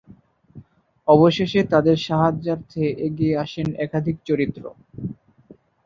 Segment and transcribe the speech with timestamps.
[1.07, 4.63] অবশেষে তাদের সাহায্যার্থে এগিয়ে আসেন একাধিক চরিত্র।